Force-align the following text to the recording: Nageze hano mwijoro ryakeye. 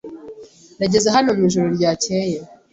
Nageze 0.77 1.07
hano 1.15 1.29
mwijoro 1.37 1.67
ryakeye. 1.77 2.37